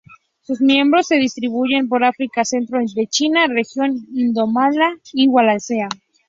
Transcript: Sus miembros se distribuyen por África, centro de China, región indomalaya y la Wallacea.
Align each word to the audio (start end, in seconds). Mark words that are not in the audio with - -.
Sus 0.41 0.59
miembros 0.61 1.05
se 1.05 1.17
distribuyen 1.17 1.87
por 1.87 2.03
África, 2.03 2.43
centro 2.43 2.79
de 2.79 3.05
China, 3.05 3.45
región 3.47 3.97
indomalaya 4.15 4.97
y 5.13 5.27
la 5.27 5.31
Wallacea. 5.31 5.89